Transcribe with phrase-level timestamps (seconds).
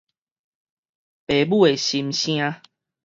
[0.03, 0.03] 父
[1.47, 2.55] 母的心聲